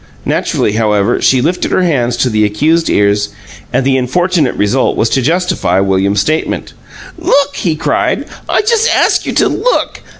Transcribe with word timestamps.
Naturally, 0.25 0.71
however, 0.71 1.21
she 1.21 1.41
lifted 1.43 1.69
her 1.71 1.83
hands 1.83 2.17
to 2.17 2.29
the 2.31 2.43
accused 2.43 2.89
ears, 2.89 3.29
and 3.71 3.85
the 3.85 3.97
unfortunate 3.97 4.55
result 4.55 4.97
was 4.97 5.09
to 5.11 5.21
justify 5.21 5.79
William's 5.79 6.21
statement. 6.21 6.73
"LOOK!" 7.19 7.55
he 7.57 7.75
cried. 7.75 8.25
"I 8.49 8.61
just 8.63 8.89
ask 8.91 9.27
you 9.27 9.33
to 9.33 9.47
look! 9.47 10.01